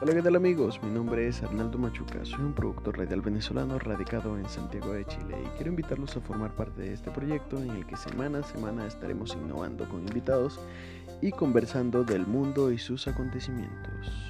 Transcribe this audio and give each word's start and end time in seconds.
Hola, 0.00 0.14
¿qué 0.14 0.22
tal 0.22 0.36
amigos? 0.36 0.80
Mi 0.80 0.90
nombre 0.90 1.26
es 1.26 1.42
Arnaldo 1.42 1.76
Machuca, 1.76 2.24
soy 2.24 2.38
un 2.38 2.52
productor 2.52 2.98
radial 2.98 3.20
venezolano 3.20 3.80
radicado 3.80 4.38
en 4.38 4.48
Santiago 4.48 4.92
de 4.92 5.04
Chile 5.04 5.36
y 5.44 5.48
quiero 5.56 5.70
invitarlos 5.70 6.16
a 6.16 6.20
formar 6.20 6.54
parte 6.54 6.82
de 6.82 6.92
este 6.92 7.10
proyecto 7.10 7.60
en 7.60 7.70
el 7.70 7.84
que 7.84 7.96
semana 7.96 8.38
a 8.38 8.42
semana 8.44 8.86
estaremos 8.86 9.34
innovando 9.34 9.88
con 9.88 10.02
invitados 10.02 10.60
y 11.20 11.32
conversando 11.32 12.04
del 12.04 12.28
mundo 12.28 12.70
y 12.70 12.78
sus 12.78 13.08
acontecimientos. 13.08 14.27